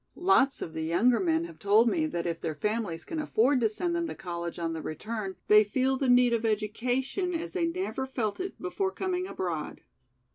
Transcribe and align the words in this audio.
Lots 0.15 0.63
of 0.63 0.73
the 0.73 0.81
younger 0.81 1.19
men 1.19 1.43
have 1.43 1.59
told 1.59 1.87
me 1.87 2.07
that 2.07 2.25
if 2.25 2.41
their 2.41 2.55
families 2.55 3.05
can 3.05 3.19
afford 3.19 3.61
to 3.61 3.69
send 3.69 3.95
them 3.95 4.07
to 4.07 4.15
college 4.15 4.57
on 4.57 4.73
their 4.73 4.81
return 4.81 5.35
they 5.47 5.63
feel 5.63 5.95
the 5.95 6.09
need 6.09 6.33
of 6.33 6.43
education 6.43 7.35
as 7.35 7.53
they 7.53 7.67
never 7.67 8.07
felt 8.07 8.39
it 8.39 8.59
before 8.59 8.89
coming 8.91 9.27
abroad." 9.27 9.81